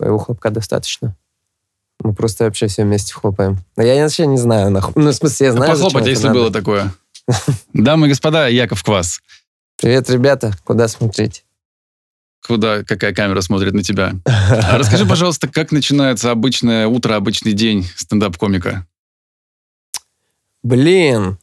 [0.00, 1.14] Твоего хлопка достаточно?
[2.02, 3.58] Мы просто вообще все вместе хлопаем.
[3.76, 4.94] Но я вообще не знаю, нахуй.
[4.96, 6.38] Ну, в смысле, я знаю, Похлопать, если надо.
[6.38, 6.94] было такое.
[7.74, 9.20] Дамы и господа, Яков Квас.
[9.76, 10.54] Привет, ребята.
[10.64, 11.44] Куда смотреть?
[12.46, 14.14] Куда, какая камера смотрит на тебя?
[14.24, 18.86] А расскажи, пожалуйста, как начинается обычное утро, обычный день стендап-комика?
[20.62, 21.36] Блин,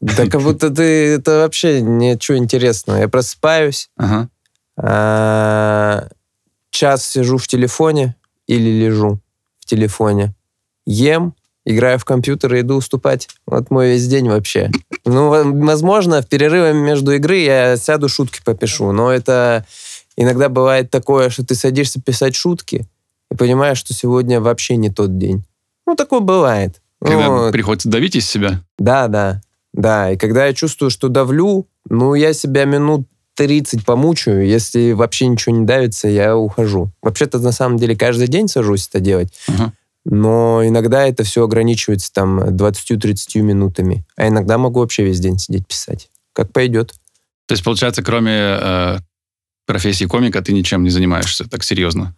[0.00, 1.16] да как будто ты...
[1.16, 2.96] Это вообще ничего интересного.
[3.00, 4.30] Я просыпаюсь, Ага.
[6.72, 8.16] Час сижу в телефоне
[8.48, 9.20] или лежу
[9.60, 10.34] в телефоне,
[10.86, 13.28] ем, играю в компьютер и иду уступать.
[13.46, 14.70] Вот мой весь день вообще.
[15.04, 19.64] Ну, во- возможно, в перерыве между игры я сяду, шутки попишу, но это
[20.16, 22.86] иногда бывает такое, что ты садишься писать шутки
[23.30, 25.44] и понимаешь, что сегодня вообще не тот день.
[25.86, 26.80] Ну, такое бывает.
[27.00, 28.62] Когда Ну, приходится давить из себя?
[28.78, 29.40] да, да,
[29.72, 30.10] да.
[30.12, 34.46] И когда я чувствую, что давлю, ну, я себя минут 30 помучаю.
[34.46, 36.90] Если вообще ничего не давится, я ухожу.
[37.02, 39.32] Вообще-то, на самом деле, каждый день сажусь это делать.
[39.48, 39.72] Ага.
[40.04, 44.04] Но иногда это все ограничивается там 20-30 минутами.
[44.16, 46.10] А иногда могу вообще весь день сидеть писать.
[46.32, 46.94] Как пойдет.
[47.46, 48.98] То есть, получается, кроме э,
[49.66, 52.16] профессии комика, ты ничем не занимаешься так серьезно?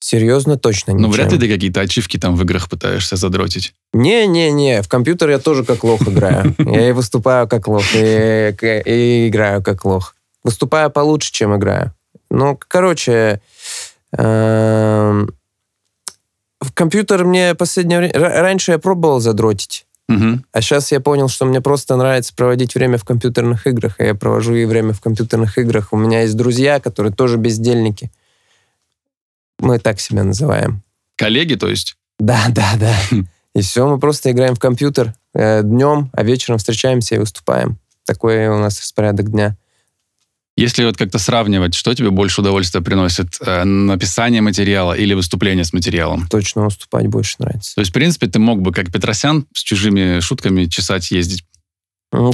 [0.00, 3.72] Серьезно, точно Ну, вряд ли ты какие-то ачивки там в играх пытаешься задротить.
[3.94, 6.54] Не-не-не, в компьютер я тоже как лох играю.
[6.58, 10.14] Я и выступаю как лох, и, и играю как лох.
[10.44, 11.94] Выступаю получше, чем играю.
[12.30, 13.40] Ну, короче,
[14.16, 15.30] эм,
[16.60, 18.12] в компьютер мне последнее время...
[18.14, 20.44] ра- Раньше я пробовал задротить, Мгм.
[20.52, 24.14] а сейчас я понял, что мне просто нравится проводить время в компьютерных играх, и я
[24.14, 25.92] провожу и время в компьютерных играх.
[25.92, 28.10] У меня есть друзья, которые тоже бездельники.
[29.58, 30.82] Мы так себя называем.
[31.16, 31.96] Коллеги, то есть?
[32.18, 32.94] Да, да, да.
[33.10, 33.26] Хм.
[33.54, 37.78] И все, мы просто играем в компьютер э, днем, а вечером встречаемся и выступаем.
[38.04, 39.56] Такой у нас распорядок дня.
[40.56, 43.38] Если вот как-то сравнивать, что тебе больше удовольствия приносит?
[43.40, 46.28] э, написание материала или выступление с материалом?
[46.30, 47.74] Точно выступать больше нравится.
[47.74, 51.44] То есть, в принципе, ты мог бы, как Петросян, с чужими шутками чесать, ездить.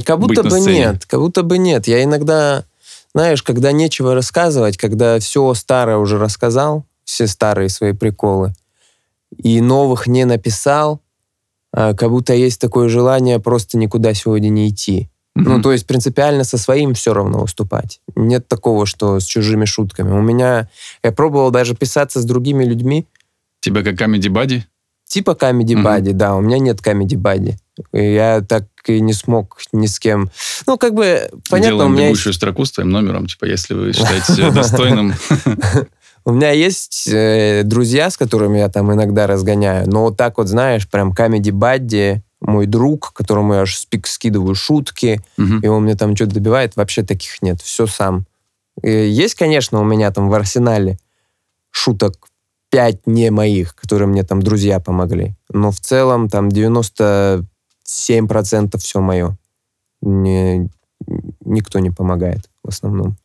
[0.05, 1.87] Как будто бы нет, как будто бы нет.
[1.87, 2.65] Я иногда,
[3.15, 8.53] знаешь, когда нечего рассказывать, когда все старое уже рассказал, все старые свои приколы,
[9.37, 11.01] и новых не написал,
[11.73, 15.09] а, как будто есть такое желание просто никуда сегодня не идти.
[15.35, 15.61] Ну, Мгм.
[15.63, 18.01] то есть принципиально со своим все равно выступать.
[18.15, 20.11] Нет такого, что с чужими шутками.
[20.11, 20.69] У меня...
[21.03, 23.07] Я пробовал даже писаться с другими людьми,
[23.61, 24.63] Тебя как Comedy Buddy?
[25.07, 25.37] типа
[25.75, 25.87] Мгм.
[25.87, 27.53] Buddy, да, у меня нет Comedy Buddy.
[27.93, 30.29] И я так и не смог ни с кем...
[30.67, 33.73] Ну, как бы, понятно, у Делаем меня, есть, бегущую строку с твоим номером, типа, если
[33.73, 35.13] вы считаете себя достойным.
[36.25, 40.47] у меня есть э, друзья, с которыми я там иногда разгоняю, но вот так вот,
[40.47, 45.59] знаешь, прям Buddy, мой друг, которому я аж спик скидываю шутки, Мгм.
[45.59, 48.25] и он мне там что-то добивает, вообще таких нет, все сам.
[48.83, 50.97] И есть, конечно, у меня там в арсенале
[51.69, 52.27] шуток
[52.71, 57.43] 5 не моих, которые мне там друзья помогли, но в целом там 97%
[58.77, 59.37] все мое.
[60.01, 60.69] Не,
[61.45, 63.17] никто не помогает в основном.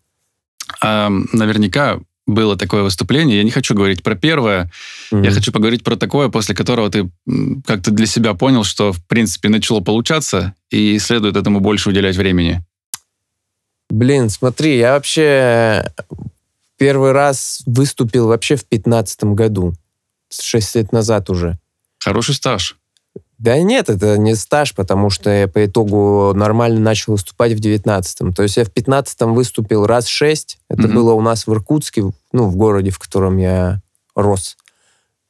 [0.83, 3.39] А, наверняка было такое выступление.
[3.39, 4.71] Я не хочу говорить про первое.
[5.13, 5.31] Я Мгм.
[5.33, 7.09] хочу поговорить про такое, после которого ты
[7.65, 12.65] как-то для себя понял, что, в принципе, начало получаться, и следует этому больше уделять времени.
[13.89, 15.93] Блин, смотри, я вообще
[16.77, 19.75] первый раз выступил вообще в 15 году.
[20.29, 21.59] 6 лет назад уже.
[22.01, 22.77] Хороший стаж.
[23.39, 28.33] Да нет, это не стаж, потому что я по итогу нормально начал выступать в 19-м.
[28.33, 30.59] То есть я в 15-м выступил раз шесть.
[30.71, 30.95] Это Мгм.
[30.95, 33.83] было у нас в Иркутске, ну, в городе, в котором я
[34.15, 34.57] рос.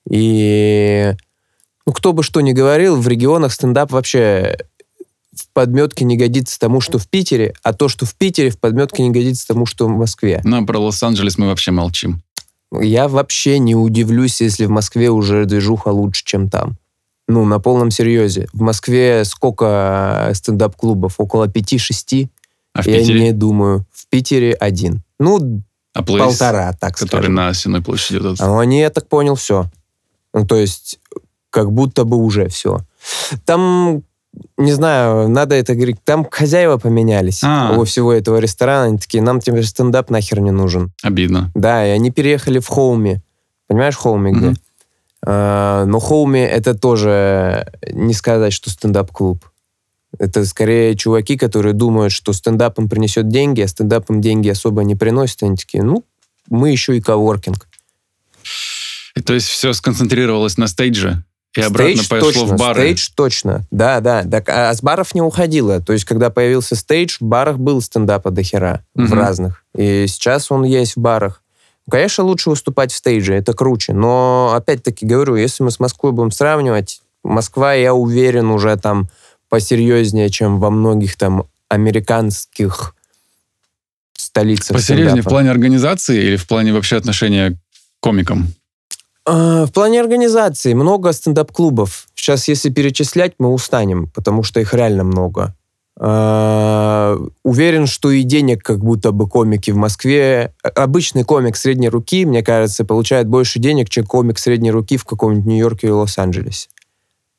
[0.08, 1.14] И
[1.84, 4.56] ну, кто бы что ни говорил, в регионах стендап вообще
[5.34, 9.02] в подметке не годится тому, что в Питере, а то, что в Питере, в подметке
[9.02, 10.40] не годится тому, что в Москве.
[10.44, 12.22] Но про Лос-Анджелес мы вообще молчим.
[12.72, 16.76] Я вообще не удивлюсь, если в Москве уже движуха лучше, чем там.
[17.28, 18.46] Ну, на полном серьезе.
[18.52, 21.14] В Москве сколько стендап-клубов?
[21.18, 22.28] Около 5-6?
[22.72, 23.20] А в Я Питере?
[23.20, 23.84] не думаю.
[23.92, 25.02] В Питере один.
[25.18, 25.62] Ну,
[25.94, 27.34] А Place, полтора, так который скажем.
[27.34, 28.18] на Сенной площади.
[28.18, 28.40] вот этот.
[28.42, 29.66] А они, я так понял, все.
[30.34, 30.98] Ну, то есть,
[31.50, 32.80] как будто бы уже все.
[33.44, 34.02] Там,
[34.58, 37.74] не знаю, надо это говорить, там хозяева поменялись А.
[37.76, 38.84] у всего этого ресторана.
[38.88, 40.92] Они такие, нам теперь стендап нахер не нужен.
[41.02, 41.50] Обидно.
[41.54, 43.22] Да, и они переехали в Хоуми.
[43.66, 44.46] Понимаешь, Хоуми где?
[44.48, 44.56] Мгм.
[45.26, 49.44] А, но Хоуми это тоже не сказать, что стендап-клуб.
[50.18, 54.84] Это скорее чуваки, которые думают, что стендап им принесет деньги, а стендап им деньги особо
[54.84, 55.42] не приносит.
[55.42, 56.04] Они такие, ну,
[56.48, 57.66] мы еще и коворкинг.
[59.24, 61.24] То есть все сконцентрировалось на стейдже,
[61.56, 62.80] и обратно Стейдж пошло точно, в бары.
[62.82, 64.24] Стейдж точно, да, да.
[64.24, 65.80] Так, а с баров не уходило.
[65.80, 69.14] То есть, когда появился стейдж, в барах был стендапа до хера, в Мгм.
[69.14, 69.64] разных.
[69.74, 71.42] И сейчас он есть в барах.
[71.90, 73.92] Конечно, лучше выступать в стейдже, это круче.
[73.92, 79.08] Но, опять-таки, говорю, если мы с Москвой будем сравнивать, Москва, я уверен, уже там
[79.48, 82.94] посерьезнее, чем во многих там американских
[84.16, 85.28] столицах Посерьезнее стендапа.
[85.28, 87.56] в плане организации или в плане вообще отношения к
[88.00, 88.48] комикам?
[89.24, 92.06] А, В плане организации много стендап-клубов.
[92.14, 95.54] Сейчас, если перечислять, мы устанем, потому что их реально много.
[95.98, 100.52] А, Уверен, что и денег, как будто бы комики в Москве.
[100.62, 105.04] а- Обычный комик средней руки, мне кажется, получает больше денег, чем комик средней руки в
[105.04, 106.68] каком-нибудь Нью-Йорке или Лос-Анджелесе.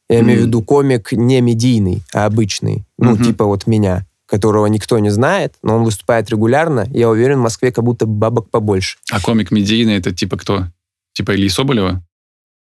[0.10, 2.84] Я имею в виду комик не медийный, а обычный.
[2.98, 3.24] Ну, Мгм.
[3.26, 6.88] типа вот меня, которого никто не знает, но он выступает регулярно.
[6.92, 8.98] Я уверен, в Москве как будто бабок побольше.
[9.12, 10.66] А комик медийный это типа кто?
[11.14, 12.02] Типа Ильи Соболева?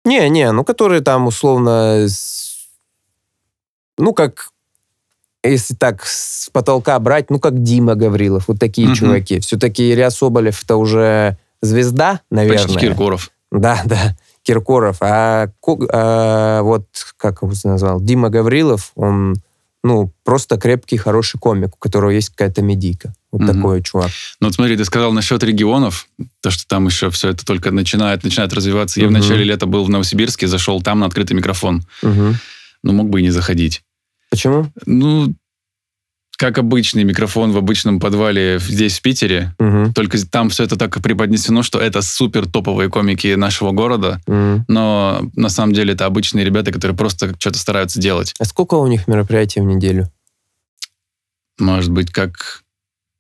[0.04, 2.06] Не, не, ну, которые там условно,
[3.98, 4.50] ну, как,
[5.42, 8.96] если так с потолка брать, ну, как Дима Гаврилов, вот такие Мгм.
[8.96, 9.40] чуваки.
[9.40, 12.64] Все-таки Илья Соболев это уже звезда, наверное.
[12.64, 13.30] Почти Киркоров.
[13.50, 14.98] Да, да, Киркоров.
[15.00, 15.48] А,
[15.92, 16.86] а вот,
[17.16, 19.36] как его назвал, Дима Гаврилов, он,
[19.84, 23.12] ну, просто крепкий, хороший комик, у которого есть какая-то медийка.
[23.32, 23.54] Вот Мгм.
[23.54, 24.10] такой чувак.
[24.40, 26.06] Ну вот смотри, ты сказал насчет регионов,
[26.40, 29.00] то, что там еще все это только начинает, начинает развиваться.
[29.00, 31.82] Я в начале лета был в Новосибирске, зашел там на открытый микрофон.
[32.02, 32.36] Мгм.
[32.82, 33.82] Ну, мог бы и не заходить.
[34.32, 34.66] Почему?
[34.86, 35.34] Ну,
[36.38, 39.92] как обычный микрофон в обычном подвале здесь, в Питере, Мгм.
[39.92, 44.64] только там все это так преподнесено, что это супер топовые комики нашего города, Мгм.
[44.68, 48.32] но на самом деле это обычные ребята, которые просто что-то стараются делать.
[48.40, 50.10] А сколько у них мероприятий в неделю?
[51.58, 52.62] Может быть, как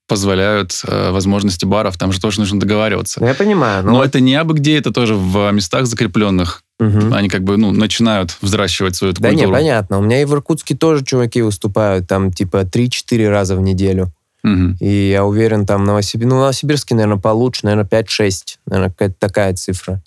[0.08, 3.20] позволяют э, возможности баров, там же тоже нужно договариваться.
[3.20, 3.92] Ну, я понимаю, но...
[3.92, 6.61] Но это не абы где, это тоже в местах закрепленных.
[6.82, 7.14] Мгм.
[7.14, 9.54] Они как бы ну, начинают взращивать свою эту Да не, культуру.
[9.54, 9.98] понятно.
[9.98, 14.12] У меня и в Иркутске тоже чуваки выступают там типа 3-4 раза в неделю.
[14.42, 14.76] Мгм.
[14.80, 18.58] И я уверен, там Новосибирск, ну, Новосибирске, наверное, получше, наверное, 5-6.
[18.66, 20.02] Наверное, какая-то такая цифра.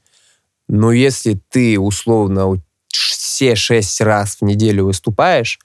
[0.68, 5.60] Но если ты условно все 6 раз в неделю выступаешь,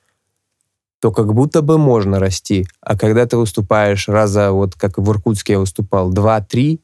[1.01, 2.67] то как будто бы можно расти.
[2.81, 6.79] А когда ты выступаешь раза, вот как в Иркутске я выступал, 2-3,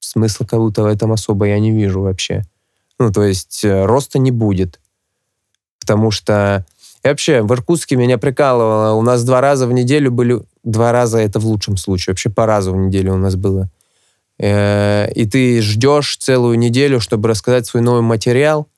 [0.00, 2.42] смысла как будто в этом особо я не вижу вообще.
[3.00, 4.78] Ну, то есть э, роста не будет.
[5.80, 6.66] Потому что...
[7.02, 8.94] И вообще, в Иркутске меня прикалывало.
[8.94, 10.42] У нас два раза в неделю были...
[10.62, 12.12] Два раза это в лучшем случае.
[12.12, 13.70] Вообще по разу в неделю у нас было.
[14.38, 18.68] Э, И ты ждешь целую неделю, чтобы рассказать свой новый материал.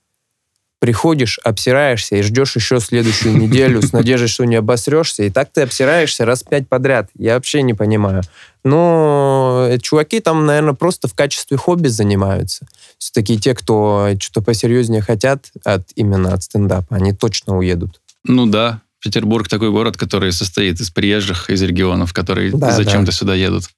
[0.82, 5.22] Приходишь, обсираешься и ждешь еще следующую неделю с надеждой, что не обосрешься.
[5.22, 7.08] И так ты обсираешься раз пять подряд.
[7.16, 8.22] Я вообще не понимаю.
[8.64, 12.66] Но э, чуваки там, наверное, просто в качестве хобби занимаются.
[12.98, 18.00] Все-таки те, кто что-то посерьезнее хотят от, именно от стендапа, они точно уедут.
[18.24, 23.36] Ну да, Петербург такой город, который состоит из приезжих, из регионов, которые Да, зачем-то сюда
[23.36, 23.70] едут.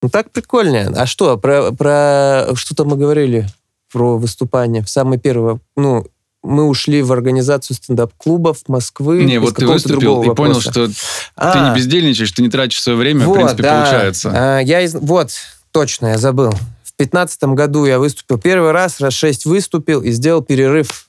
[0.00, 0.92] Ну так прикольнее.
[0.94, 3.48] А что, про, про что-то мы говорили
[3.92, 4.84] про выступание.
[4.86, 6.06] Самый первый, ну,
[6.46, 9.24] мы ушли в организацию стендап-клубов Москвы.
[9.24, 10.94] Не, вот ты выступил и понял, что ты
[11.34, 13.82] А, не бездельничаешь, ты не тратишь свое время, вот, в принципе, да.
[13.82, 14.32] получается.
[14.34, 14.94] А, я из...
[14.94, 15.30] Вот,
[15.72, 16.52] точно, я забыл.
[16.84, 21.08] В пятнадцатом году я выступил первый раз, раз шесть выступил и сделал перерыв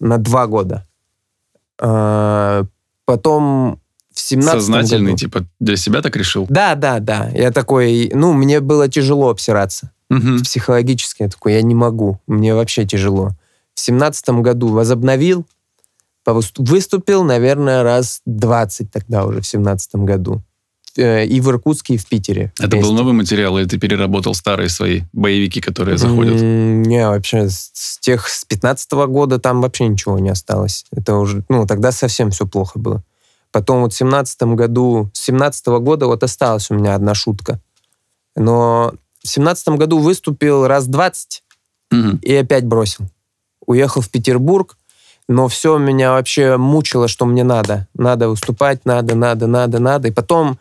[0.00, 0.86] на два года.
[1.78, 2.64] А,
[3.04, 3.80] потом
[4.14, 5.18] в семнадцатом Сознательный, году...
[5.18, 6.46] типа, для себя так решил?
[6.48, 7.28] Да, да, да.
[7.34, 9.90] Я такой, ну, мне было тяжело обсираться.
[10.08, 10.42] Мгм.
[10.42, 13.32] Психологически я такой, я не могу, мне вообще тяжело.
[13.76, 15.46] В семнадцатом году возобновил,
[16.56, 20.42] выступил, наверное, раз 20 тогда уже, в семнадцатом году.
[20.96, 22.52] Э, И в Иркутске, и в Питере.
[22.58, 22.88] Это вместе.
[22.90, 26.40] был новый материал, или ты переработал старые свои боевики, которые заходят?
[26.40, 30.86] Не, вообще, с тех, с 15 года там вообще ничего не осталось.
[30.90, 33.04] Это уже, ну, тогда совсем все плохо было.
[33.52, 37.60] Потом вот в 17 году, с 17 года вот осталась у меня одна шутка.
[38.34, 41.42] Но в 17 году выступил раз 20
[41.90, 42.16] Мгм.
[42.22, 43.04] и опять бросил.
[43.66, 44.76] Уехал в Петербург,
[45.28, 47.88] но все меня вообще мучило, что мне надо.
[47.94, 50.08] Надо выступать, надо, надо, надо, надо.
[50.08, 50.58] И потом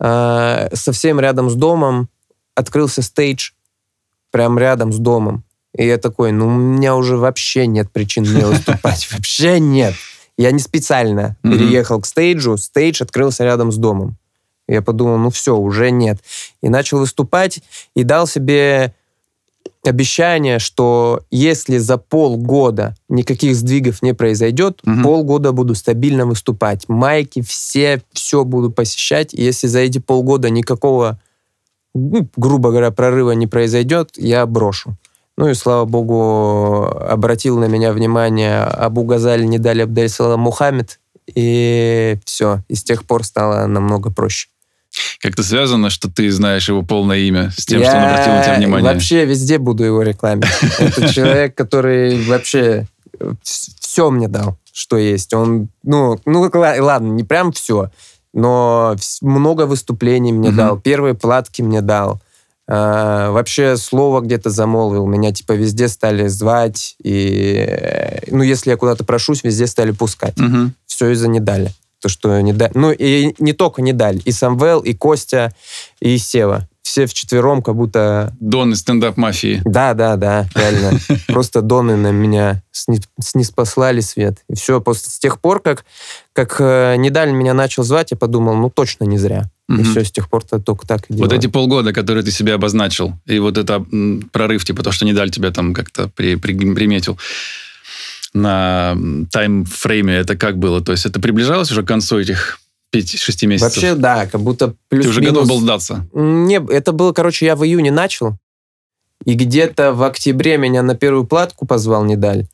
[0.00, 2.08] э, совсем рядом с домом
[2.54, 3.52] открылся стейдж,
[4.30, 5.44] прям рядом с домом.
[5.76, 9.08] И я такой, ну, у меня уже вообще нет причин не выступать.
[9.12, 9.94] Вообще нет.
[10.36, 14.16] Я не специально переехал к стейджу, стейдж открылся рядом с домом.
[14.68, 16.18] Я подумал, ну все, уже нет.
[16.62, 17.60] И начал выступать,
[17.94, 18.94] и дал себе
[19.84, 25.02] обещание, что если за полгода никаких сдвигов не произойдет, Мгм.
[25.02, 26.88] полгода буду стабильно выступать.
[26.88, 29.32] Майки все, все буду посещать.
[29.34, 31.20] И если за эти полгода никакого,
[31.94, 34.96] ну, грубо говоря, прорыва не произойдет, я брошу.
[35.36, 40.98] Ну и, слава богу, обратил на меня внимание Абу Газаль Недаль Абдель Салам Мухаммед,
[41.32, 42.62] и все.
[42.68, 44.48] И с тех пор стало намного проще.
[45.20, 48.56] Как-то связано, что ты знаешь его полное имя с тем, что он обратил на тебя
[48.56, 48.92] внимание?
[48.92, 50.46] вообще везде буду его рекламить.
[50.78, 52.86] Это человек, который вообще
[53.80, 55.32] все мне дал, что есть.
[55.34, 57.90] Он, ну, ну ладно, не прям все,
[58.32, 62.20] но много выступлений мне дал, первые платки мне дал.
[62.70, 68.76] Uh, вообще слово где-то замолвил, меня типа везде стали звать, и э, ну если я
[68.76, 70.36] куда-то прошусь, везде стали пускать.
[70.36, 70.68] Uh-huh.
[70.84, 71.72] Все из-за не дали.
[72.00, 72.72] То, что не дали.
[72.74, 74.18] Ну, и не только не дали.
[74.24, 75.54] И Самвел, и Костя,
[76.00, 76.68] и Сева.
[76.82, 78.34] Все вчетвером как будто...
[78.40, 79.60] Доны стендап-мафии.
[79.64, 80.98] Да, да, да, реально.
[81.26, 84.38] Просто доны на меня снеспослали свет.
[84.48, 85.84] И все, после с тех пор, как,
[86.32, 89.50] как э, Недаль меня начал звать, я подумал, ну, точно не зря.
[89.68, 91.28] И все, с тех пор -то только так и делаю.
[91.28, 93.84] Вот эти полгода, которые ты себе обозначил, и вот это
[94.32, 97.18] прорыв, типа то, что Недаль тебя там как-то при, при, приметил,
[98.34, 98.96] на
[99.30, 100.80] таймфрейме это как было?
[100.80, 102.60] То есть это приближалось уже к концу этих
[102.94, 103.74] 5-6 месяцев?
[103.74, 105.34] Вообще, да, как будто плюс Ты уже минус...
[105.34, 106.06] готов был сдаться?
[106.12, 108.36] Не, это было, короче, я в июне начал,
[109.24, 112.46] и где-то в октябре меня на первую платку позвал Недаль.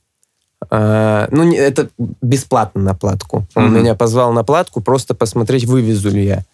[0.70, 3.46] А, ну, это бесплатно на платку.
[3.54, 6.44] Он mm меня позвал на платку просто посмотреть, вывезу ли я.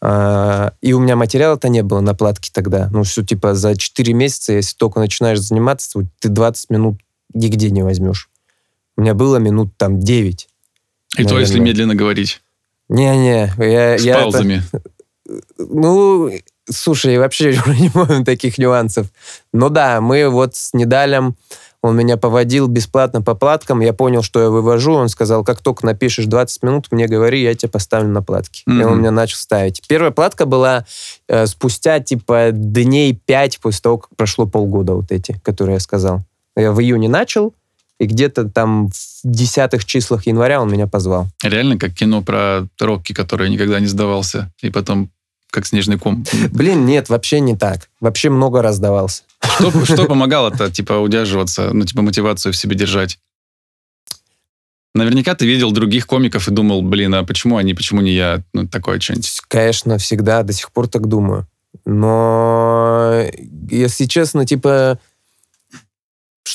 [0.00, 2.88] А, и у меня материала-то не было на платке тогда.
[2.92, 7.00] Ну, что, типа, за 4 месяца, если только начинаешь заниматься, ты 20 минут
[7.34, 8.30] нигде не возьмешь.
[8.96, 10.48] У меня было минут там 9.
[11.18, 11.34] И наверное.
[11.34, 12.42] то, если медленно говорить?
[12.88, 13.52] Не-не.
[13.58, 14.62] Я, С я паузами?
[14.72, 14.82] Это,
[15.58, 16.30] ну,
[16.68, 19.06] слушай, вообще не помню таких нюансов.
[19.52, 21.36] Но да, мы вот с Недалем,
[21.82, 25.86] он меня поводил бесплатно по платкам, я понял, что я вывожу, он сказал, как только
[25.86, 28.62] напишешь 20 минут, мне говори, я тебя поставлю на платки.
[28.68, 28.80] Mm-hmm.
[28.80, 29.82] И он меня начал ставить.
[29.86, 30.84] Первая платка была
[31.28, 36.22] э, спустя, типа, дней 5 после того, как прошло полгода вот эти, которые я сказал.
[36.56, 37.52] Я в июне начал,
[37.98, 41.28] и где-то там в десятых числах января он меня позвал.
[41.42, 45.10] Реально как кино про Рокки, который никогда не сдавался, и потом
[45.50, 46.24] как снежный ком.
[46.50, 47.88] Блин, нет, вообще не так.
[48.00, 49.22] Вообще много раз сдавался.
[49.40, 53.18] Что, что помогало-то, типа, удерживаться, ну, типа, мотивацию в себе держать?
[54.94, 58.42] Наверняка ты видел других комиков и думал, блин, а почему они, почему не я?
[58.52, 59.40] Ну, такое что-нибудь.
[59.48, 61.46] Конечно, всегда, до сих пор так думаю.
[61.84, 63.22] Но,
[63.70, 64.98] если честно, типа,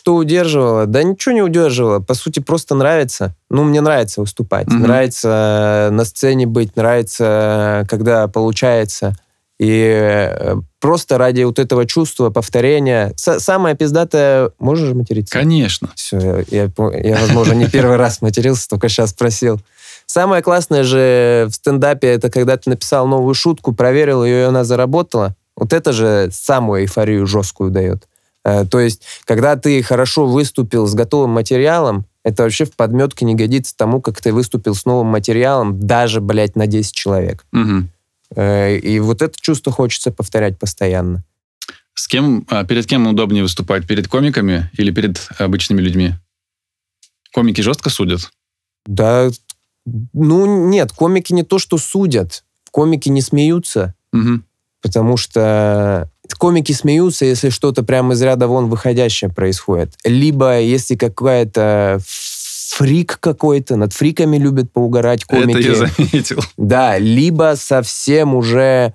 [0.02, 0.88] что удерживало?
[0.88, 2.00] Да ничего не удерживало.
[2.00, 3.36] По сути, просто нравится.
[3.52, 4.66] Ну, мне нравится выступать.
[4.66, 4.80] Mm-hmm.
[4.80, 9.16] Нравится на сцене быть, нравится, когда получается.
[9.60, 13.14] И э, просто ради вот этого чувства повторения.
[13.16, 14.50] С- самое пиздатое...
[14.58, 15.38] Можешь материться?
[15.38, 15.92] Конечно.
[15.94, 16.72] Все, я, я,
[17.04, 19.60] я, возможно, не первый раз матерился, только сейчас спросил.
[20.08, 24.64] Самое классное же в стендапе, это когда ты написал новую шутку, проверил ее, и она
[24.64, 25.36] заработала.
[25.56, 28.08] Вот это же самую эйфорию жесткую дает.
[28.44, 33.36] Э, то есть, когда ты хорошо выступил с готовым материалом, это вообще в подметке не
[33.36, 37.46] годится тому, как ты выступил с новым материалом, даже, блядь, на 10 человек.
[37.52, 38.42] Угу.
[38.42, 41.24] И вот это чувство хочется повторять постоянно.
[41.94, 43.88] С кем, а, перед кем удобнее выступать?
[43.88, 46.14] Перед комиками или перед обычными людьми?
[47.34, 48.32] Комики жестко судят?
[48.86, 49.30] Да,
[50.14, 52.44] ну нет, комики не то, что судят.
[52.72, 53.96] Комики не смеются.
[54.14, 54.42] Угу.
[54.82, 59.94] Потому что комики смеются, если что-то прямо из ряда вон выходящее происходит.
[60.04, 62.00] Либо если какая-то
[62.72, 65.60] фрик какой-то, над фриками любят поугарать комики.
[65.60, 66.40] Это я заметил.
[66.58, 68.94] Да, либо совсем уже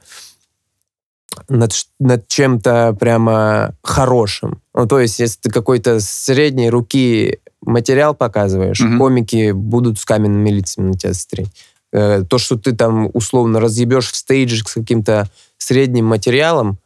[1.48, 4.62] над, над чем-то прямо хорошим.
[4.74, 8.98] Ну, то есть, если ты какой-то средней руки материал показываешь, угу.
[8.98, 11.48] комики будут с каменными лицами на тебя смотреть.
[11.92, 16.78] Э, то, что ты там условно разъебешь в стейдже с каким-то средним материалом,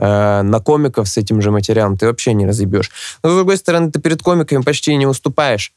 [0.00, 2.90] э, на комиков с этим же материалом ты вообще не разъебешь.
[3.22, 5.72] Но, с другой стороны, ты перед комиками почти не выступаешь.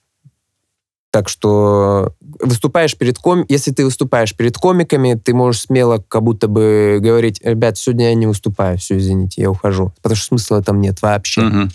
[1.12, 3.46] Так что выступаешь перед ком...
[3.48, 8.16] Если ты выступаешь перед комиками, ты можешь смело как будто бы говорить, ребят, сегодня я
[8.16, 9.94] не выступаю, все, извините, я ухожу.
[9.98, 11.70] Потому что смысла там нет вообще.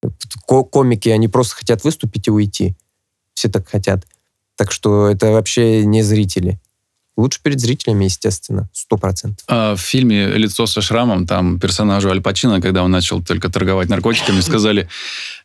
[0.00, 0.64] Угу.
[0.70, 2.74] Комики, они просто хотят выступить и уйти.
[3.34, 4.06] Все так хотят.
[4.56, 6.58] Так что это вообще не зрители.
[7.18, 9.44] Лучше перед зрителями, естественно, сто процентов.
[9.48, 13.88] А в фильме «Лицо со шрамом» там персонажу Аль Пачино, когда он начал только торговать
[13.88, 14.88] наркотиками, сказали,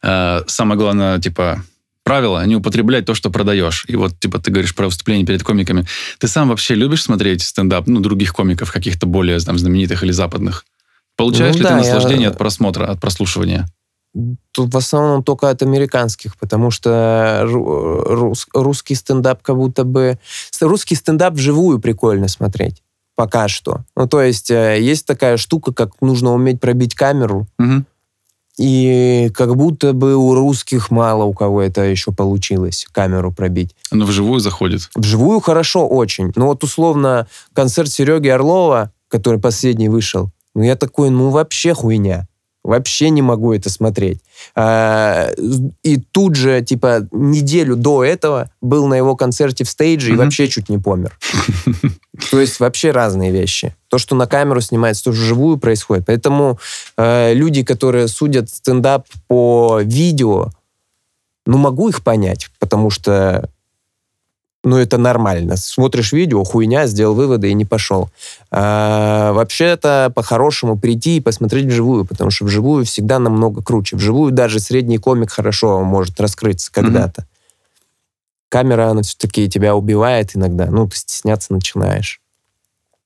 [0.04, 1.64] э, самое главное, типа,
[2.04, 3.86] правило, не употреблять то, что продаешь.
[3.88, 5.88] И вот, типа, ты говоришь про выступление перед комиками.
[6.20, 10.66] Ты сам вообще любишь смотреть стендап, ну, других комиков, каких-то более там знаменитых или западных?
[11.16, 12.30] Получаешь ну, ли да, ты наслаждение я...
[12.30, 13.68] от просмотра, от прослушивания?
[14.52, 20.20] Тут в основном только от американских, потому что рус, русский стендап как будто бы...
[20.62, 22.84] Русский стендап вживую прикольно смотреть.
[23.16, 23.82] Пока что.
[23.96, 27.48] Ну, то есть, э, есть такая штука, как нужно уметь пробить камеру.
[27.60, 27.86] Угу.
[28.58, 33.76] И как будто бы у русских мало у кого это еще получилось, камеру пробить.
[33.92, 34.90] Но вживую заходит.
[34.96, 36.32] Вживую хорошо очень.
[36.36, 42.28] Ну вот условно концерт Сереги Орлова, который последний вышел, ну я такой, ну вообще хуйня.
[42.64, 44.20] Вообще не могу это смотреть.
[44.56, 45.32] А,
[45.84, 50.14] и тут же, типа, неделю до этого был на его концерте в стейдже mm-hmm.
[50.14, 51.18] и вообще чуть не помер.
[52.32, 53.76] То есть вообще разные вещи.
[53.90, 56.06] То, что на камеру снимается, то, что вживую происходит.
[56.06, 56.58] Поэтому
[56.98, 60.50] э, люди, которые судят стендап по видео,
[61.46, 63.50] ну, могу их понять, потому что
[64.64, 65.58] ну, это нормально.
[65.58, 68.10] Смотришь видео, хуйня, сделал выводы и не пошел.
[68.50, 73.98] А, вообще это по-хорошему прийти и посмотреть вживую, потому что вживую всегда намного круче.
[73.98, 77.22] Вживую даже средний комик хорошо может раскрыться когда-то.
[77.22, 77.28] Mm-hmm.
[78.50, 80.68] Камера, она все-таки тебя убивает иногда.
[80.68, 82.22] Ну, ты стесняться начинаешь.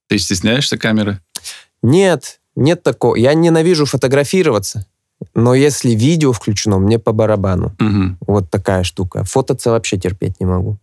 [0.07, 1.19] Ты стесняешься камеры?
[1.81, 3.15] Нет, нет такого.
[3.15, 4.85] Я ненавижу фотографироваться.
[5.33, 7.75] Но если видео включено, мне по барабану.
[7.79, 8.17] Угу.
[8.27, 9.23] Вот такая штука.
[9.23, 10.77] Фототься вообще терпеть не могу.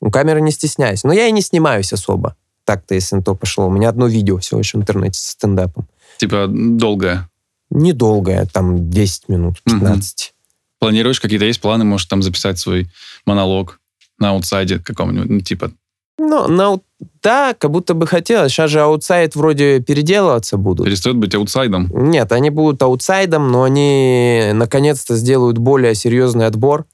[0.00, 1.04] Ну, камеры не стесняюсь.
[1.04, 2.36] Но я и не снимаюсь особо.
[2.64, 3.66] Так-то, если на то пошло.
[3.66, 5.88] У меня одно видео всего лишь в интернете с стендапом.
[6.18, 7.28] Типа долгое?
[7.70, 10.32] Недолгое, там 10 минут, 15.
[10.32, 10.38] Угу.
[10.78, 12.88] Планируешь, какие-то есть планы, может, там записать свой
[13.26, 13.80] монолог
[14.18, 15.72] на Outside е каком-нибудь, ну, типа?
[16.18, 16.80] Ну, на,
[17.22, 18.52] да, как будто бы хотелось.
[18.52, 20.86] Сейчас же Outside вроде переделываться будут.
[20.86, 21.88] Перестает быть Outside ом?
[21.92, 26.86] Нет, они будут Outside ом, но они наконец-то сделают более серьезный отбор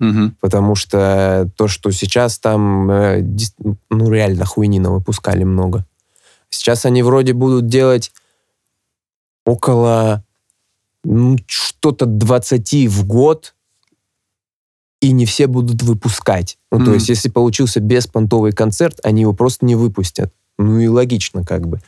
[0.00, 0.32] Угу.
[0.40, 3.22] Потому что то, что сейчас там, э,
[3.90, 5.84] ну, реально хуйнина выпускали много.
[6.48, 8.12] Сейчас они вроде будут делать
[9.44, 10.24] около
[11.04, 13.54] ну, что-то 20 в год,
[15.00, 16.58] и не все будут выпускать.
[16.70, 20.32] Ну, mm то есть, если получился беспонтовый концерт, они его просто не выпустят.
[20.58, 21.80] Ну и логично как бы.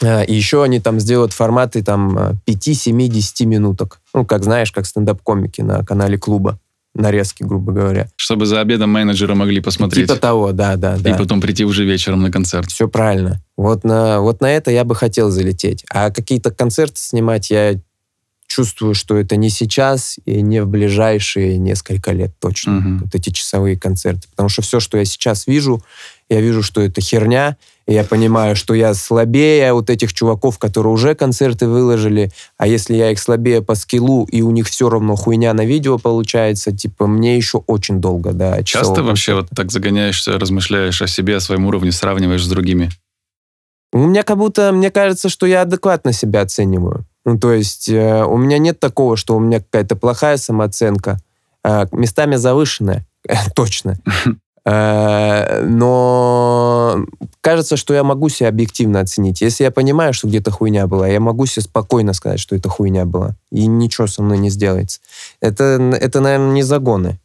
[0.00, 4.00] А, и еще они там сделают форматы там 5, 7, 10 минуток.
[4.14, 6.60] Ну, как знаешь, как стендап-комики на канале клуба
[6.96, 8.08] нарезки, грубо говоря.
[8.16, 10.08] Чтобы за обедом менеджеры могли посмотреть.
[10.08, 11.10] Типа того, да, да, да.
[11.10, 12.70] И потом прийти уже вечером на концерт.
[12.70, 13.42] Все правильно.
[13.56, 15.84] Вот на, вот на это я бы хотел залететь.
[15.90, 17.80] А какие-то концерты снимать я
[18.46, 22.78] чувствую, что это не сейчас и не в ближайшие несколько лет точно.
[22.78, 23.04] Угу.
[23.04, 24.28] Вот эти часовые концерты.
[24.30, 25.82] Потому что все, что я сейчас вижу,
[26.28, 30.92] я вижу, что это херня, и я понимаю, что я слабее вот этих чуваков, которые
[30.92, 35.14] уже концерты выложили, а если я их слабее по скиллу, и у них все равно
[35.14, 38.62] хуйня на видео получается, типа, мне еще очень долго, да.
[38.64, 42.90] Часто вообще вот так загоняешься, размышляешь о себе, о своем уровне, сравниваешь с другими?
[43.92, 47.06] У меня как будто, мне кажется, что я адекватно себя оцениваю.
[47.24, 51.18] Ну, то есть э, у меня нет такого, что у меня какая-то плохая самооценка,
[51.64, 53.06] э, местами завышенная,
[53.54, 53.96] точно.
[54.66, 57.06] Э, но
[57.40, 59.40] кажется, что я могу себя объективно оценить.
[59.40, 63.04] Если я понимаю, что где-то хуйня была, я могу себе спокойно сказать, что это хуйня
[63.04, 63.36] была.
[63.52, 65.00] И ничего со мной не сделается.
[65.40, 67.20] Это, это наверное, не загоны.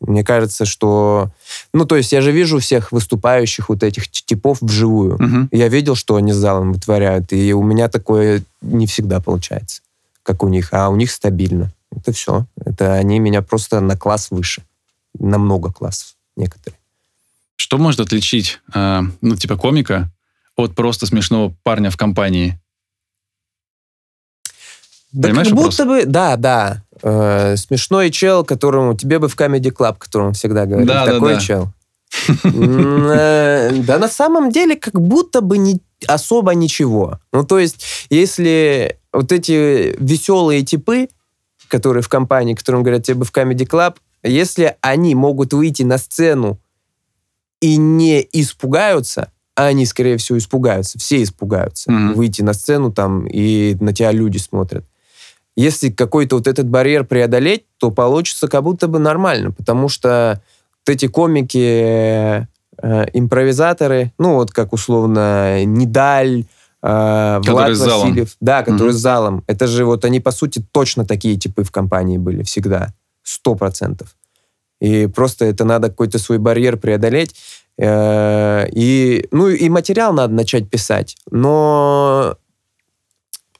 [0.00, 1.30] Мне кажется, что...
[1.72, 5.14] Ну, то есть я же вижу всех выступающих вот этих типов вживую.
[5.14, 5.48] Угу.
[5.52, 9.80] Я видел, что они с залом вытворяют, и у меня такое не всегда получается,
[10.24, 10.70] как у них.
[10.72, 11.72] А у них стабильно.
[11.94, 12.46] Это все.
[12.56, 14.62] Это они меня просто на класс выше.
[15.16, 16.78] На много классов некоторые.
[17.56, 20.10] Что может отличить, э, ну, типа комика
[20.56, 22.58] от просто смешного парня в компании?
[25.12, 25.76] Да Понимаешь как вопрос?
[25.76, 26.82] будто бы, да, да.
[27.02, 30.88] Э, смешной чел, которому тебе бы в Comedy Club, которому всегда говорят.
[30.88, 31.40] Да, Такой да, да.
[31.40, 31.72] чел.
[32.44, 37.18] Э, да на самом деле как будто бы не особо ничего.
[37.32, 41.08] Ну, то есть, если вот эти веселые типы,
[41.68, 45.98] которые в компании, которым говорят тебе бы в Comedy Club, если они могут выйти на
[45.98, 46.58] сцену
[47.60, 52.14] и не испугаются, а они, скорее всего, испугаются, все испугаются, mm-hmm.
[52.14, 54.84] выйти на сцену там, и на тебя люди смотрят.
[55.56, 60.42] Если какой-то вот этот барьер преодолеть, то получится как будто бы нормально, потому что
[60.84, 62.46] вот эти комики, э,
[63.12, 66.46] импровизаторы, ну вот как условно Недаль,
[66.82, 68.28] э, Влад Васильев, залом.
[68.40, 68.92] да, который mm-hmm.
[68.92, 72.92] с залом, это же вот они по сути точно такие типы в компании были всегда
[73.24, 74.14] сто процентов.
[74.80, 77.34] И просто это надо какой-то свой барьер преодолеть.
[77.78, 81.16] Э, и, ну, и материал надо начать писать.
[81.30, 82.36] Но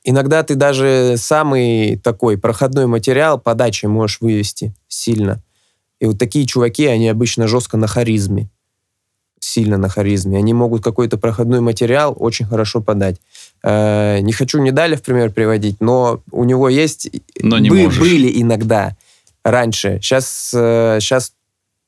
[0.05, 5.43] иногда ты даже самый такой проходной материал подачи можешь вывести сильно.
[5.99, 8.51] И вот такие чуваки, они обычно жестко на харизме.
[9.41, 10.39] Сильно на харизме.
[10.39, 13.17] Они могут какой-то проходной материал очень хорошо подать.
[13.63, 17.11] Э, не хочу не дали в пример приводить, но у него есть...
[17.41, 18.97] Но не бы, были иногда
[19.45, 19.99] раньше.
[20.01, 21.33] Сейчас, сейчас, э,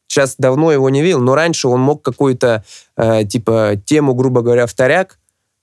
[0.08, 2.64] сейчас давно его не видел, но раньше он мог какую-то,
[2.96, 5.18] э, типа, тему, грубо говоря, вторяк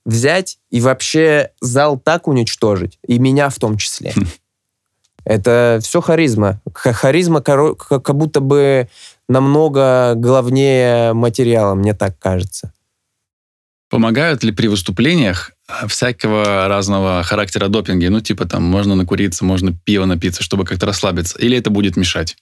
[0.05, 4.11] взять и вообще зал так уничтожить, и меня в том числе.
[4.15, 4.25] Хм.
[5.25, 6.61] Это все харизма.
[6.73, 8.89] Харизма как будто бы
[9.29, 12.73] намного главнее материала, мне так кажется.
[13.93, 18.07] Помогают ли при выступлениях а, всякого разного характера допинги?
[18.07, 21.37] Ну, типа там можно накуриться, можно пиво напиться, чтобы как-то расслабиться.
[21.37, 22.35] Или это будет мешать?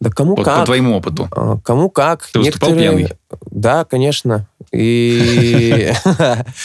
[0.00, 0.60] Да кому вот как.
[0.60, 1.26] По твоему опыту.
[1.32, 2.28] А, кому как.
[2.28, 3.06] Ты выступал Некоторые...
[3.08, 3.18] пьяный?
[3.50, 4.46] Да, конечно.
[4.70, 5.92] И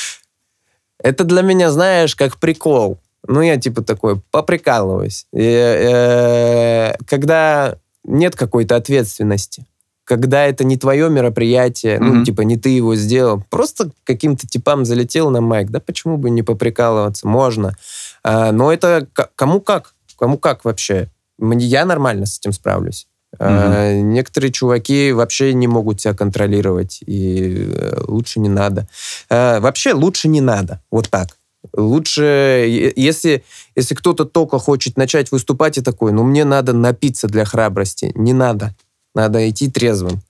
[0.99, 2.99] это для меня, знаешь, как прикол.
[3.28, 5.26] Ну, я типа такой, поприкалываюсь.
[5.34, 9.65] Э, когда нет какой-то ответственности
[10.06, 12.04] когда это не твое мероприятие, mm-hmm.
[12.04, 16.30] ну, типа, не ты его сделал, просто каким-то типам залетел на майк, да почему бы
[16.30, 17.76] не поприкалываться, можно.
[18.24, 21.10] А, но это кому как, кому как вообще.
[21.39, 23.08] Я нормально с этим справлюсь.
[23.38, 23.39] Mm-hmm.
[23.39, 28.88] А, некоторые чуваки вообще не могут себя контролировать, и э, лучше не надо.
[29.30, 31.38] А, вообще лучше не надо, вот так.
[31.76, 33.44] Лучше, если,
[33.76, 38.12] если кто-то только хочет начать выступать и такой, ну, мне надо напиться для храбрости.
[38.16, 38.76] Не надо.
[39.13, 40.21] Надо идти трезвым.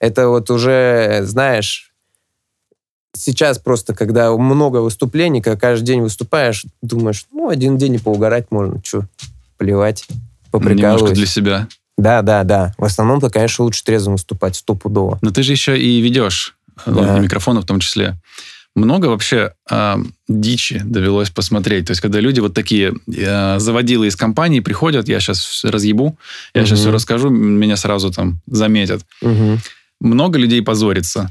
[0.00, 1.92] Это вот уже, знаешь,
[3.16, 8.50] сейчас просто, когда много выступлений, когда каждый день выступаешь, думаешь, ну, один день и поугарать
[8.50, 9.06] можно, что,
[9.56, 10.06] плевать,
[10.50, 11.02] поприкалывать.
[11.02, 11.68] Немножко для себя.
[11.96, 12.74] Да, да, да.
[12.76, 15.18] В основном-то, конечно, лучше трезвым выступать, стопудово.
[15.22, 16.92] Но ты же еще и ведешь, да.
[16.92, 18.16] ну, микрофоны в том числе
[18.74, 19.96] много вообще э,
[20.28, 21.86] дичи довелось посмотреть.
[21.86, 26.16] То есть, когда люди вот такие э, заводилы из компании приходят, я сейчас разъебу,
[26.54, 26.68] я угу.
[26.68, 29.02] сейчас все расскажу, меня сразу там заметят.
[29.22, 29.58] Угу.
[30.00, 31.30] Много людей позорится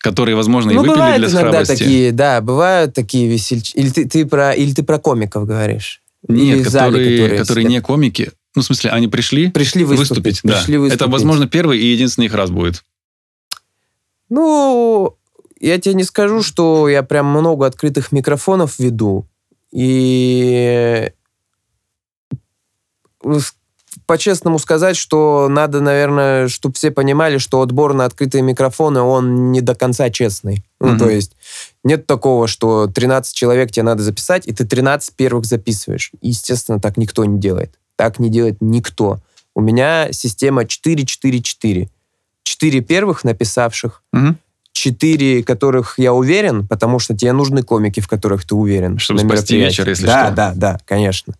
[0.00, 1.72] которые, возможно, ну, и выпили для иногда храбрости.
[1.72, 3.78] такие, да, бывают такие весельчаки.
[3.78, 6.00] Или ты, ты про, или ты про комиков говоришь?
[6.28, 8.30] Нет, которые, зале, которые, которые не комики.
[8.54, 10.08] Ну, в смысле, они пришли, пришли выступить.
[10.08, 10.80] выступить пришли да.
[10.80, 11.02] выступить.
[11.02, 12.84] Это, возможно, первый и единственный их раз будет.
[14.30, 15.17] Ну,
[15.60, 19.26] я тебе не скажу, что я прям много открытых микрофонов веду.
[19.70, 21.12] И
[24.06, 29.60] по-честному сказать, что надо, наверное, чтобы все понимали, что отбор на открытые микрофоны, он не
[29.60, 30.56] до конца честный.
[30.80, 30.92] Mm-hmm.
[30.92, 31.36] Ну, то есть
[31.84, 36.12] нет такого, что 13 человек тебе надо записать, и ты 13 первых записываешь.
[36.22, 37.78] Естественно, так никто не делает.
[37.96, 39.18] Так не делает никто.
[39.54, 41.88] У меня система 4-4-4.
[42.44, 44.36] Четыре первых написавших, mm-hmm
[44.78, 48.98] четыре, которых я уверен, потому что тебе нужны комики, в которых ты уверен.
[48.98, 50.36] Чтобы спасти вечер, если да, что.
[50.36, 51.34] Да, да, да, конечно.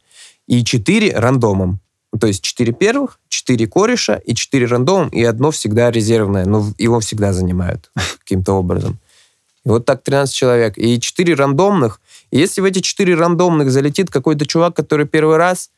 [0.49, 1.81] И четыре рандомом.
[2.19, 6.47] То есть четыре первых, четыре кореша и четыре рандомом, и одно всегда резервное.
[6.47, 8.99] Но его всегда занимают каким-то образом.
[9.65, 10.75] И вот так 13 человек.
[10.77, 12.01] И четыре рандомных.
[12.31, 15.71] И если в эти четыре рандомных залетит какой-то чувак, который первый раз...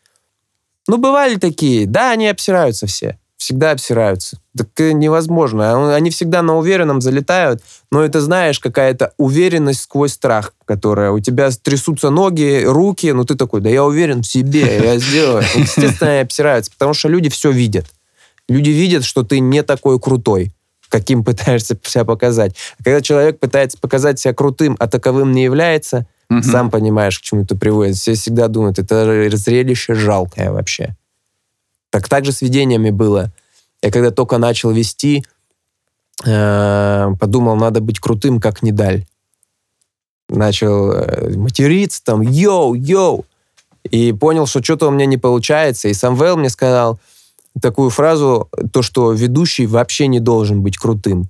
[0.89, 1.87] Ну, бывали такие.
[1.87, 4.39] Да, они обсираются все всегда обсираются.
[4.55, 5.73] Так невозможно.
[5.73, 11.21] А они всегда на уверенном залетают, но это, знаешь, какая-то уверенность сквозь страх, которая у
[11.21, 15.43] тебя трясутся ноги, руки, ну ты такой, да я уверен в себе, я сделаю.
[15.55, 17.87] Естественно, они обсираются, потому что люди все видят.
[18.47, 20.53] Люди видят, что ты не такой крутой,
[20.91, 22.55] каким пытаешься себя показать.
[22.79, 26.43] А когда человек пытается показать себя крутым, а таковым не является, угу.
[26.43, 27.97] сам понимаешь, к чему это приводит.
[27.97, 30.95] Все всегда думают, это зрелище жалкое вообще.
[31.91, 33.31] Так также с видениями было.
[33.83, 35.25] Я когда только начал вести,
[36.25, 39.07] э, подумал, надо быть крутым, как Недаль.
[40.29, 43.25] Начал э, материться там, йоу, йоу.
[43.91, 45.89] И понял, что что-то у меня не получается.
[45.89, 47.01] И Самвел мне сказал
[47.61, 51.29] такую фразу, то, что ведущий вообще не должен быть крутым.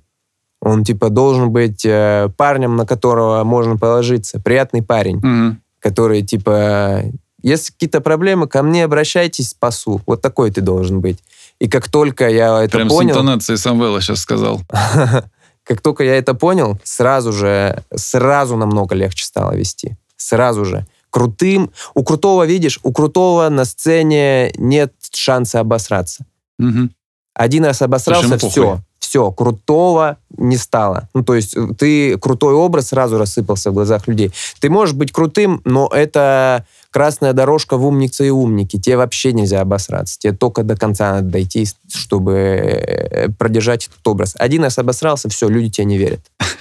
[0.61, 4.39] Он, типа, должен быть э, парнем, на которого можно положиться.
[4.39, 5.55] Приятный парень, mm-hmm.
[5.79, 7.03] который, типа,
[7.43, 10.01] если какие-то проблемы, ко мне обращайтесь, спасу.
[10.05, 11.19] Вот такой ты должен быть.
[11.59, 13.09] И как только я это Прям понял...
[13.09, 14.61] Прям с интонацией Самвела сейчас сказал.
[15.63, 19.95] Как только я это понял, сразу же, сразу намного легче стало вести.
[20.17, 20.87] Сразу же.
[21.11, 21.71] Крутым.
[21.93, 26.25] У крутого, видишь, у крутого на сцене нет шанса обосраться.
[26.57, 26.89] Угу.
[27.35, 28.79] Один раз обосрался, все.
[28.99, 31.09] Все, крутого не стало.
[31.13, 34.31] Ну, то есть ты крутой образ сразу рассыпался в глазах людей.
[34.59, 38.79] Ты можешь быть крутым, но это красная дорожка в умнице и умники.
[38.79, 40.19] Тебе вообще нельзя обосраться.
[40.19, 44.35] Тебе только до конца надо дойти, чтобы э, продержать этот образ.
[44.37, 46.21] Один раз обосрался, все, люди тебе не верят.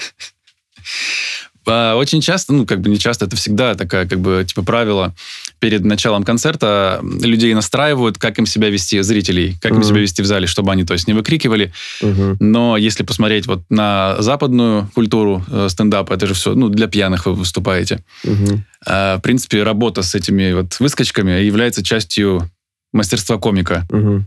[1.66, 5.14] А, очень часто, ну, как бы не часто, это всегда такая, как бы, типа, правило.
[5.60, 9.76] Перед началом концерта людей настраивают, как им себя вести, зрителей, как mm-hmm.
[9.76, 11.72] им себя вести в зале, чтобы они, то есть, не выкрикивали.
[12.00, 12.36] Mm-hmm.
[12.40, 17.26] Но если посмотреть вот на западную культуру э, стендапа, это же все, ну, для пьяных
[17.26, 18.02] вы выступаете.
[18.24, 18.58] Mm-hmm.
[18.86, 22.50] А, в принципе, работа с этими вот выскочками является частью
[22.92, 23.86] мастерства комика.
[23.90, 24.22] Mm-hmm.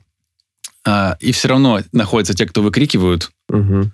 [0.85, 3.31] А, и все равно находятся те, кто выкрикивают.
[3.51, 3.89] Mm-hmm.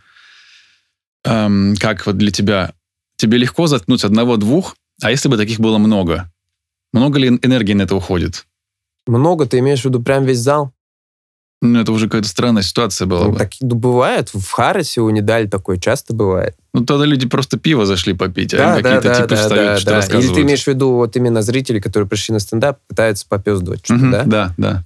[1.28, 2.74] Um, как вот для тебя
[3.18, 6.32] тебе легко заткнуть одного-двух, а если бы таких было много?
[6.94, 8.46] Много ли энергии на это уходит?
[9.08, 10.74] Много, ты имеешь в виду прям весь зал?
[11.62, 13.38] Ну, это уже какая-то странная ситуация была Ну, бы.
[13.38, 14.30] так ну, бывает.
[14.34, 16.56] В Харосе у Недаль такое часто бывает.
[16.74, 19.42] Ну, тогда люди просто пиво зашли попить, а Да, им да, какие-то да, типы да,
[19.42, 20.18] встают, да, что да.
[20.20, 24.02] Или ты имеешь в виду вот именно зрители, которые пришли на стендап, пытаются попездывать что-то,
[24.02, 24.24] Мгм, да?
[24.26, 24.86] Да, да.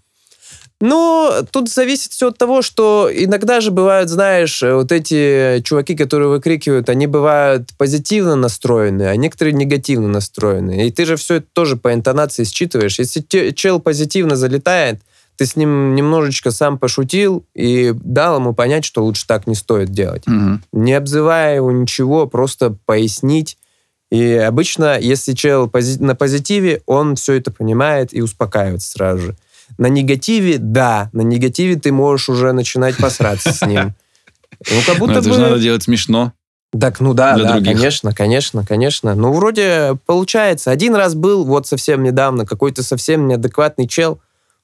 [0.82, 5.96] Ну, тут зависит все от того, что иногда же бывают, знаешь, э, вот эти чуваки,
[5.96, 10.88] которые выкрикивают, они бывают позитивно настроены, а некоторые негативно настроены.
[10.88, 13.00] И ты же все это тоже по интонации считываешь.
[13.00, 15.00] Если чел позитивно залетает,
[15.38, 19.90] ты с ним немножечко сам пошутил и дал ему понять, что лучше так не стоит
[19.90, 20.28] делать.
[20.28, 20.64] Мгм.
[20.74, 23.58] Не обзывая его ничего, просто пояснить.
[24.12, 29.36] И обычно, если чел пози- на позитиве, он все это понимает и успокаивается сразу же.
[29.78, 33.94] На негативе, да, на негативе ты можешь уже начинать посраться с ним.
[34.70, 35.36] Ну, как Ну, будто это бы...
[35.36, 36.34] же надо делать смешно.
[36.80, 37.74] Так, ну да, для да, других.
[37.76, 39.14] конечно, конечно, конечно.
[39.14, 40.72] Ну, вроде получается.
[40.72, 44.20] Один раз был, вот совсем недавно, какой-то совсем неадекватный чел,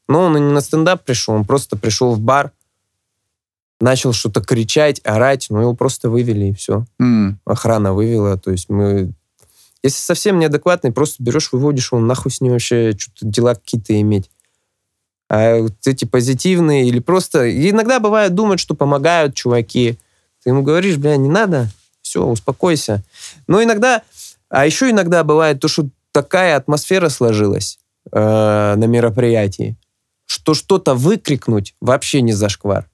[0.07, 2.51] но он и не на стендап пришел, он просто пришел в бар,
[3.79, 7.39] начал что-то кричать, орать, ну, его просто вывели, и все М.
[7.45, 8.37] охрана вывела.
[8.37, 9.11] То есть мы...
[9.83, 14.29] Если совсем неадекватный, просто берешь, выводишь его, нахуй с ним вообще что-то дела какие-то иметь.
[15.29, 17.45] А вот эти позитивные или просто...
[17.45, 19.97] и Иногда бывает, думают, что помогают чуваки.
[20.43, 21.69] Ты ему говоришь, бля, не надо,
[22.01, 23.03] все, успокойся.
[23.47, 24.01] Но иногда...
[24.49, 27.77] А еще иногда бывает то, что такая атмосфера сложилась
[28.11, 28.19] э,
[28.75, 29.77] на мероприятии,
[30.25, 32.89] что что-то выкрикнуть вообще не зашквар.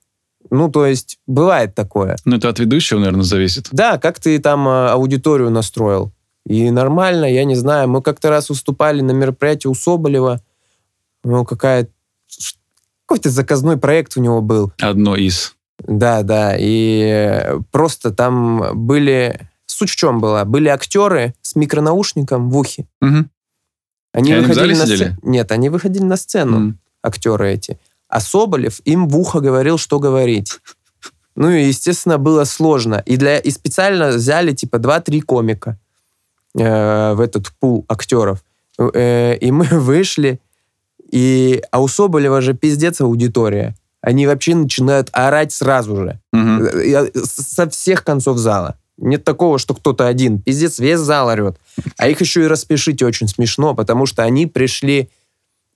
[0.50, 2.16] Ну, то есть, бывает такое.
[2.26, 3.68] Ну, это от ведущего, наверное, зависит.
[3.72, 6.12] Да, как ты там э, аудиторию настроил.
[6.44, 7.88] И нормально, я не знаю.
[7.88, 10.40] Мы как-то раз выступали на мероприятии у Соболева.
[11.24, 11.88] Ну, какая
[13.06, 14.72] какой-то заказной проект у него был.
[14.80, 15.54] Одно из.
[15.78, 16.56] Да, да.
[16.58, 19.48] И э, просто там были...
[19.66, 20.44] Суть в чем была?
[20.44, 22.86] Были актеры с микронаушником в ухе.
[23.00, 23.30] Мгм.
[24.12, 25.18] Они они в выходили зале на сцену.
[25.22, 26.78] Нет, они выходили на сцену М.
[27.02, 27.78] актеры эти.
[28.08, 30.60] А Соболев им в ухо говорил, что говорить.
[31.34, 33.02] Ну и, естественно, было сложно.
[33.04, 35.78] И, для, и специально взяли типа 2-3 комика
[36.58, 38.42] э, в этот пул актеров.
[38.78, 40.40] Э, и мы вышли,
[41.10, 43.74] и, а у Соболева же пиздец аудитория.
[44.00, 46.20] Они вообще начинают орать сразу же.
[46.32, 48.76] С- со всех концов зала.
[48.98, 50.40] Нет такого, что кто-то один.
[50.40, 51.58] Пиздец, весь зал орет.
[51.98, 55.10] А их еще и распишите очень смешно, потому что они пришли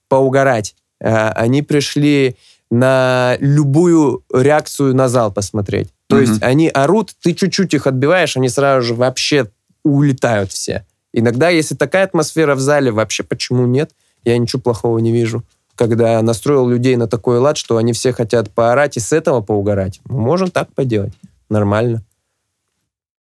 [0.07, 0.75] поугарать.
[0.99, 2.35] Э, Они пришли
[2.69, 5.89] на любую реакцию на зал посмотреть.
[6.07, 6.25] То Мгм.
[6.25, 9.47] есть они орут, ты чуть-чуть их отбиваешь, они сразу же вообще
[9.83, 10.85] улетают все.
[11.13, 13.91] Иногда, если такая атмосфера в зале, вообще почему нет?
[14.23, 15.43] Я ничего плохого не вижу.
[15.75, 19.99] Когда настроил людей на такой лад, что они все хотят поорать и с этого поугарать.
[20.05, 21.13] Ну, Можно так поделать.
[21.49, 22.03] Нормально.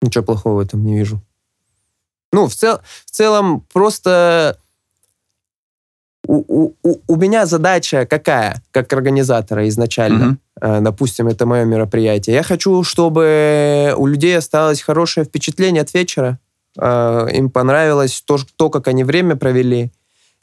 [0.01, 1.21] Ничего плохого в этом не вижу.
[2.31, 4.57] Ну, в, цел- в целом, просто
[6.27, 10.37] у, у- у- меня задача какая, как организатора изначально?
[10.61, 12.35] Э, допустим, это мое мероприятие.
[12.35, 16.39] Я хочу, чтобы у людей осталось хорошее впечатление от вечера.
[16.79, 19.91] Э, Им понравилось то, то, как они время провели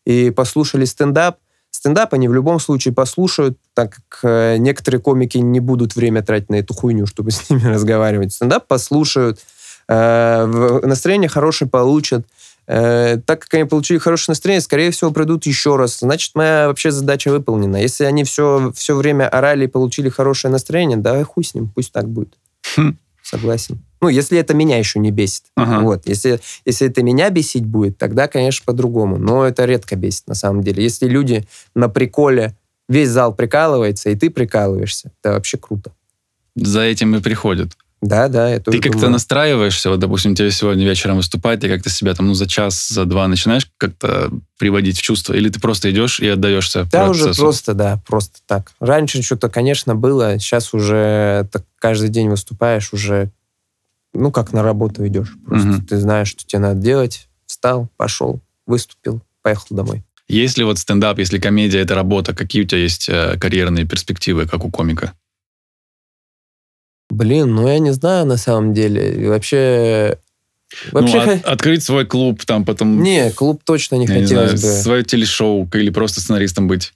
[0.07, 1.37] и послушали стендап.
[1.71, 6.49] Стендап они в любом случае послушают, так как э, некоторые комики не будут время тратить
[6.49, 8.33] на эту хуйню, чтобы с ними разговаривать.
[8.33, 9.41] Стендап послушают,
[9.89, 12.25] э, настроение хорошее получат.
[12.69, 15.99] Э, так как они получили хорошее настроение, скорее всего, придут еще раз.
[15.99, 17.77] Значит, моя вообще задача выполнена.
[17.77, 21.93] Если они все, все время орали и получили хорошее настроение, да хуй с ним, пусть
[21.93, 22.35] так будет.
[22.77, 22.97] Хм.
[23.23, 23.86] Согласен.
[24.01, 25.45] Ну, если это меня еще не бесит.
[25.57, 25.81] Ага.
[25.81, 26.07] Вот.
[26.07, 29.19] Если, если это меня бесить будет, тогда, конечно, по-другому.
[29.19, 30.83] Но это редко бесит, на самом деле.
[30.83, 32.57] Если люди на приколе,
[32.89, 35.93] весь зал прикалывается, и ты прикалываешься, это вообще круто.
[36.55, 37.73] За этим и приходят.
[38.03, 42.15] Да, да, я Ты как-то настраиваешься, вот, допустим, тебе сегодня вечером выступать, ты как-то себя
[42.15, 46.21] там, ну, за час, за два начинаешь как-то приводить в чувство, или ты просто идешь
[46.21, 47.43] и отдаешься Да, уже процессу?
[47.43, 48.73] просто, да, просто так.
[48.81, 53.31] Раньше что-то, конечно, было, сейчас уже так каждый день выступаешь, уже,
[54.17, 55.35] ну, как на работу идешь.
[55.47, 55.87] Просто Мгм.
[55.87, 60.03] ты знаешь, что тебе надо делать, встал, пошел, выступил, поехал домой.
[60.29, 64.65] Если вот стендап, если комедия— это работа, какие у тебя есть э, карьерные перспективы, как
[64.65, 65.13] у комика?
[67.11, 69.15] Блин, ну я не знаю на самом деле.
[69.15, 70.19] И Вообще...
[70.91, 71.23] Вообще...
[71.25, 74.77] ну, от- открыть свой клуб, там потом, Не, клуб точно не я не хотелось знаю,
[74.77, 74.83] бы.
[74.83, 76.93] свое телешоу или просто сценаристом быть.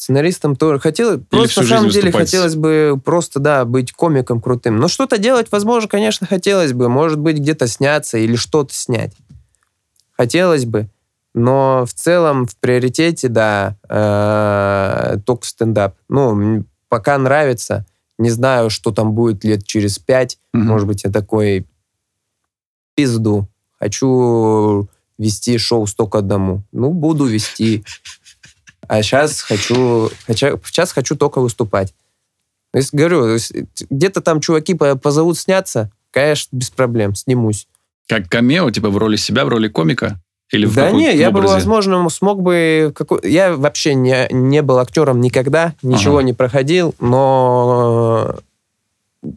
[0.00, 1.20] Сценаристом тоже хотелось.
[1.28, 2.28] Просто на самом деле выступать.
[2.28, 4.78] хотелось бы просто, да, быть комиком крутым.
[4.78, 6.88] Но что-то делать, возможно, конечно, хотелось бы.
[6.88, 9.12] Может быть, где-то сняться или что-то снять.
[10.12, 10.88] Хотелось бы.
[11.34, 15.96] Но в целом, в приоритете, да, э, только стендап.
[16.08, 17.84] Ну, пока нравится.
[18.16, 20.38] Не знаю, что там будет лет через пять.
[20.54, 20.66] Мгм.
[20.66, 21.66] Может быть, я такой
[22.94, 23.48] пизду.
[23.78, 26.62] Хочу вести шоу «Сто к одному».
[26.72, 27.84] Ну, буду вести.
[28.90, 31.94] А сейчас хочу, хотя, сейчас хочу только выступать.
[32.72, 33.36] То есть, говорю,
[33.88, 37.68] где-то там чуваки по- позовут сняться, конечно, без проблем, снимусь.
[38.08, 40.20] Как камео, типа в роли себя, в роли комика?
[40.50, 41.54] Или в да не, я бы, образе?
[41.54, 42.92] возможно, смог бы...
[42.96, 46.24] какой- Я вообще не, не был актером никогда, ничего Ага.
[46.24, 48.40] не проходил, но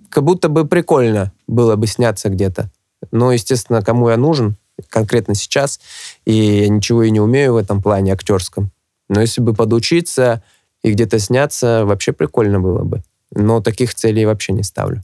[0.10, 2.72] как будто бы прикольно было бы сняться где-то.
[3.12, 4.56] Но, естественно, кому я нужен
[4.90, 5.80] конкретно сейчас,
[6.26, 8.72] и я ничего и не умею в этом плане актерском.
[9.10, 10.44] Но если бы подучиться
[10.84, 13.02] и где-то сняться, вообще прикольно было бы.
[13.36, 15.04] Но таких целей вообще не ставлю.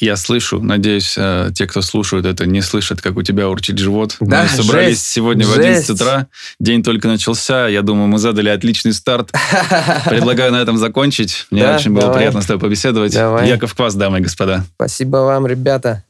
[0.00, 4.16] Я слышу, надеюсь, э, те, кто слушают это, не слышат, как у тебя урчит живот.
[4.18, 5.90] Да, мы собрались жесть, сегодня в 11 жесть.
[5.90, 6.26] утра,
[6.58, 9.30] день только начался, я думаю, мы задали отличный старт.
[10.06, 11.46] Предлагаю на этом закончить.
[11.52, 12.16] Мне Да, очень было давай.
[12.18, 13.14] приятно с тобой побеседовать.
[13.14, 13.48] Давай.
[13.48, 14.64] Яков Квас, дамы и господа.
[14.74, 16.02] Спасибо вам, ребята.